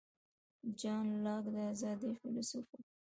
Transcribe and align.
جان 0.79 1.07
لاک 1.23 1.43
د 1.53 1.55
آزادۍ 1.71 2.11
فیلیسوف 2.19 2.67
و. 2.73 2.79